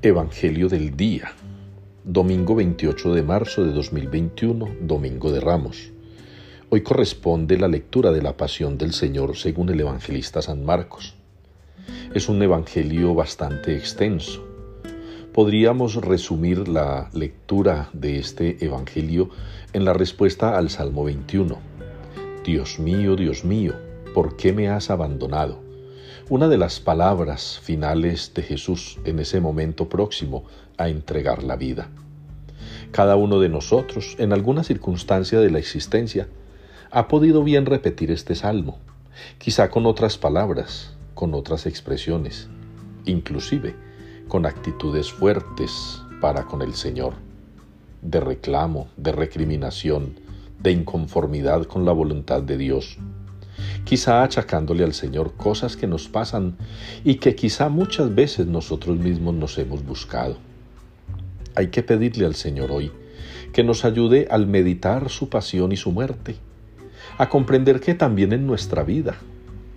Evangelio 0.00 0.68
del 0.68 0.96
Día, 0.96 1.32
domingo 2.04 2.54
28 2.54 3.14
de 3.14 3.22
marzo 3.24 3.64
de 3.64 3.72
2021, 3.72 4.76
domingo 4.82 5.32
de 5.32 5.40
Ramos. 5.40 5.90
Hoy 6.70 6.82
corresponde 6.82 7.58
la 7.58 7.66
lectura 7.66 8.12
de 8.12 8.22
la 8.22 8.36
pasión 8.36 8.78
del 8.78 8.92
Señor 8.92 9.36
según 9.36 9.70
el 9.70 9.80
evangelista 9.80 10.40
San 10.40 10.64
Marcos. 10.64 11.16
Es 12.14 12.28
un 12.28 12.40
evangelio 12.40 13.12
bastante 13.16 13.74
extenso. 13.74 14.46
Podríamos 15.32 15.96
resumir 15.96 16.68
la 16.68 17.10
lectura 17.12 17.90
de 17.92 18.20
este 18.20 18.64
evangelio 18.64 19.30
en 19.72 19.84
la 19.84 19.94
respuesta 19.94 20.56
al 20.56 20.70
Salmo 20.70 21.02
21. 21.02 21.58
Dios 22.44 22.78
mío, 22.78 23.16
Dios 23.16 23.44
mío, 23.44 23.74
¿por 24.14 24.36
qué 24.36 24.52
me 24.52 24.68
has 24.68 24.90
abandonado? 24.90 25.67
Una 26.30 26.48
de 26.48 26.58
las 26.58 26.78
palabras 26.78 27.58
finales 27.58 28.32
de 28.34 28.42
Jesús 28.42 28.98
en 29.04 29.18
ese 29.18 29.40
momento 29.40 29.88
próximo 29.88 30.44
a 30.76 30.90
entregar 30.90 31.42
la 31.42 31.56
vida. 31.56 31.88
Cada 32.90 33.16
uno 33.16 33.40
de 33.40 33.48
nosotros, 33.48 34.14
en 34.18 34.34
alguna 34.34 34.62
circunstancia 34.62 35.40
de 35.40 35.50
la 35.50 35.58
existencia, 35.58 36.28
ha 36.90 37.08
podido 37.08 37.42
bien 37.44 37.64
repetir 37.64 38.10
este 38.10 38.34
salmo, 38.34 38.78
quizá 39.38 39.70
con 39.70 39.86
otras 39.86 40.18
palabras, 40.18 40.94
con 41.14 41.32
otras 41.32 41.64
expresiones, 41.64 42.48
inclusive 43.06 43.74
con 44.28 44.44
actitudes 44.44 45.10
fuertes 45.10 46.02
para 46.20 46.44
con 46.44 46.60
el 46.60 46.74
Señor, 46.74 47.14
de 48.02 48.20
reclamo, 48.20 48.88
de 48.98 49.12
recriminación, 49.12 50.20
de 50.60 50.72
inconformidad 50.72 51.64
con 51.64 51.86
la 51.86 51.92
voluntad 51.92 52.42
de 52.42 52.58
Dios 52.58 52.98
quizá 53.84 54.22
achacándole 54.22 54.84
al 54.84 54.94
Señor 54.94 55.32
cosas 55.34 55.76
que 55.76 55.86
nos 55.86 56.08
pasan 56.08 56.56
y 57.04 57.16
que 57.16 57.34
quizá 57.34 57.68
muchas 57.68 58.14
veces 58.14 58.46
nosotros 58.46 58.98
mismos 58.98 59.34
nos 59.34 59.58
hemos 59.58 59.84
buscado. 59.84 60.36
Hay 61.54 61.68
que 61.68 61.82
pedirle 61.82 62.26
al 62.26 62.34
Señor 62.34 62.70
hoy 62.70 62.92
que 63.52 63.64
nos 63.64 63.84
ayude 63.84 64.28
al 64.30 64.46
meditar 64.46 65.08
su 65.10 65.28
pasión 65.28 65.72
y 65.72 65.76
su 65.76 65.90
muerte, 65.90 66.36
a 67.16 67.28
comprender 67.28 67.80
que 67.80 67.94
también 67.94 68.32
en 68.32 68.46
nuestra 68.46 68.82
vida 68.82 69.16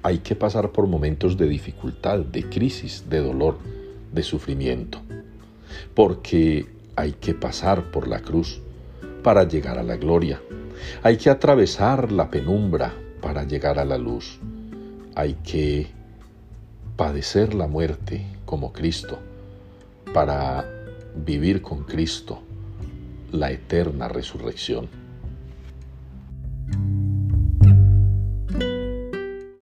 hay 0.03 0.19
que 0.19 0.35
pasar 0.35 0.71
por 0.71 0.87
momentos 0.87 1.37
de 1.37 1.47
dificultad, 1.47 2.19
de 2.19 2.43
crisis, 2.49 3.05
de 3.09 3.19
dolor, 3.19 3.57
de 4.11 4.23
sufrimiento, 4.23 4.99
porque 5.95 6.67
hay 6.95 7.13
que 7.13 7.33
pasar 7.33 7.91
por 7.91 8.07
la 8.07 8.19
cruz 8.21 8.61
para 9.23 9.47
llegar 9.47 9.77
a 9.77 9.83
la 9.83 9.97
gloria. 9.97 10.41
Hay 11.03 11.17
que 11.17 11.29
atravesar 11.29 12.11
la 12.11 12.29
penumbra 12.29 12.93
para 13.21 13.43
llegar 13.43 13.79
a 13.79 13.85
la 13.85 13.97
luz. 13.97 14.39
Hay 15.15 15.35
que 15.43 15.87
padecer 16.95 17.53
la 17.53 17.67
muerte 17.67 18.25
como 18.45 18.73
Cristo 18.73 19.19
para 20.13 20.65
vivir 21.15 21.61
con 21.61 21.83
Cristo 21.83 22.41
la 23.31 23.51
eterna 23.51 24.07
resurrección. 24.07 24.89